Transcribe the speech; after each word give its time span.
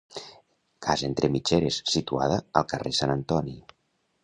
Casa 0.85 1.05
entre 1.09 1.29
mitgeres, 1.35 1.77
situada 1.97 2.41
al 2.61 2.67
carrer 2.75 2.95
Sant 3.03 3.17
Antoni. 3.19 3.57